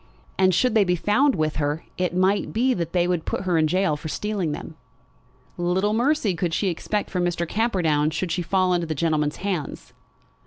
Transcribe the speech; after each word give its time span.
And 0.35 0.51
should 0.51 0.73
they 0.73 0.83
be 0.83 0.95
found 0.95 1.35
with 1.35 1.57
her 1.57 1.83
it 1.95 2.15
might 2.15 2.53
be 2.53 2.73
that 2.73 2.91
they 2.91 3.07
would 3.07 3.23
put 3.23 3.41
her 3.41 3.55
in 3.59 3.67
gaol 3.67 3.95
for 3.95 4.07
stealing 4.07 4.51
them. 4.51 4.73
Little 5.57 5.93
mercy 5.93 6.33
could 6.33 6.55
she 6.55 6.69
expect 6.69 7.11
from 7.11 7.23
Mr. 7.23 7.47
Camperdown 7.47 8.09
should 8.09 8.31
she 8.31 8.41
fall 8.41 8.73
into 8.73 8.87
that 8.87 8.95
gentleman's 8.95 9.35
hands! 9.45 9.93